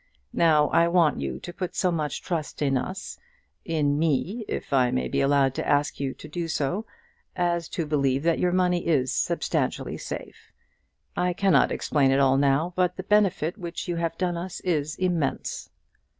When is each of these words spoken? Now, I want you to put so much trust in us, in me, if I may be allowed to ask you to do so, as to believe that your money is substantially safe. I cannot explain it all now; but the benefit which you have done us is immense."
Now, 0.33 0.69
I 0.69 0.87
want 0.87 1.19
you 1.21 1.37
to 1.41 1.53
put 1.53 1.75
so 1.75 1.91
much 1.91 2.23
trust 2.23 2.63
in 2.63 2.75
us, 2.75 3.19
in 3.63 3.99
me, 3.99 4.43
if 4.47 4.73
I 4.73 4.89
may 4.89 5.07
be 5.07 5.21
allowed 5.21 5.53
to 5.53 5.67
ask 5.67 5.99
you 5.99 6.15
to 6.15 6.27
do 6.27 6.47
so, 6.47 6.87
as 7.35 7.69
to 7.69 7.85
believe 7.85 8.23
that 8.23 8.39
your 8.39 8.51
money 8.51 8.87
is 8.87 9.11
substantially 9.13 9.97
safe. 9.97 10.51
I 11.15 11.33
cannot 11.33 11.71
explain 11.71 12.09
it 12.09 12.19
all 12.19 12.37
now; 12.37 12.73
but 12.75 12.95
the 12.97 13.03
benefit 13.03 13.59
which 13.59 13.87
you 13.87 13.97
have 13.97 14.17
done 14.17 14.37
us 14.37 14.59
is 14.61 14.95
immense." 14.95 15.69